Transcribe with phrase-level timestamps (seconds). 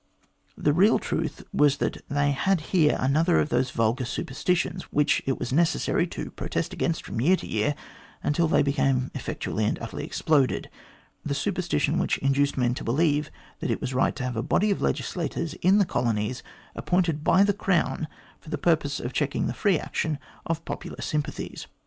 [0.57, 5.37] The real truth was that they had here another of those vulgar superstitions, which it
[5.37, 7.75] was necessary to protest against from year to year,
[8.23, 10.71] until they became effectually and utterly exploded
[11.23, 13.29] the superstition which induced men to believe
[13.59, 16.41] that it was right to have a body of legislators in the colonies
[16.75, 18.07] appointed by the Crown
[18.39, 21.67] for the purpose of checking the free action of popular sympathies.